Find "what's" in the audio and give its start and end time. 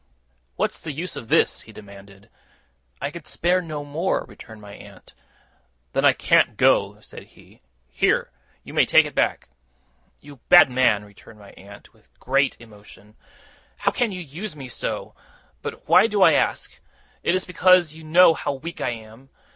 0.55-0.79